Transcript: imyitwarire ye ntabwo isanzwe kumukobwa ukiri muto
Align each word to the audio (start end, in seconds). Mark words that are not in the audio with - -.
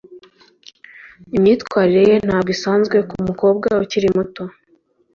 imyitwarire 1.35 2.03
ye 2.09 2.15
ntabwo 2.27 2.49
isanzwe 2.55 2.97
kumukobwa 3.09 3.67
ukiri 3.83 4.07
muto 4.15 4.43